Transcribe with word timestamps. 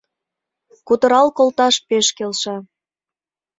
Кутырал 0.87 1.27
колташ 1.37 1.75
пеш 1.87 2.07
келша 2.17 2.55